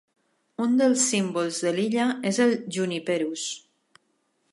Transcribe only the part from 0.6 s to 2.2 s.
Un dels símbols de l'illa